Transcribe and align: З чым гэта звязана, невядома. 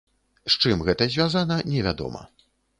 З 0.53 0.57
чым 0.63 0.81
гэта 0.87 1.09
звязана, 1.17 1.61
невядома. 1.71 2.27